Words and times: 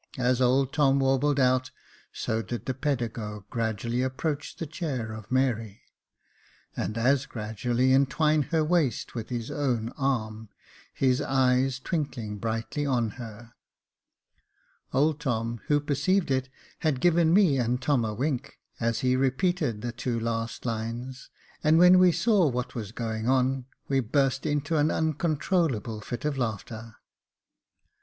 As 0.17 0.41
old 0.41 0.73
Tom 0.73 0.97
warbled 0.97 1.39
out, 1.39 1.69
so 2.11 2.41
did 2.41 2.65
the 2.65 2.73
pedagogue 2.73 3.43
gradually 3.51 4.01
approach 4.01 4.55
the 4.55 4.65
chair 4.65 5.13
of 5.13 5.31
Mary; 5.31 5.83
and 6.75 6.97
as 6.97 7.27
gradually 7.27 7.93
entwine 7.93 8.41
her 8.49 8.63
waist 8.65 9.13
with 9.13 9.29
his 9.29 9.51
own 9.51 9.89
arm, 9.99 10.49
his 10.91 11.21
eyes 11.21 11.77
twinkling 11.77 12.39
brightly 12.39 12.83
on 12.83 13.11
her. 13.21 13.53
Old 14.91 15.19
Tom, 15.19 15.61
who 15.67 15.79
perceived 15.79 16.31
it, 16.31 16.49
had 16.79 16.99
given 16.99 17.31
me 17.31 17.59
and 17.59 17.79
Tom 17.79 18.03
a 18.03 18.11
wink, 18.15 18.57
as 18.79 19.01
he 19.01 19.15
repeated 19.15 19.83
the 19.83 19.91
two 19.91 20.19
last 20.19 20.65
lines; 20.65 21.29
and 21.63 21.77
when 21.77 21.99
we 21.99 22.11
saw 22.11 22.47
what 22.47 22.73
was 22.73 22.91
going 22.91 23.29
on, 23.29 23.65
we 23.87 23.99
burst 23.99 24.47
into 24.47 24.77
an 24.77 24.89
uncontrollable 24.89 26.01
fit 26.01 26.25
of 26.25 26.39
laughter. 26.39 26.95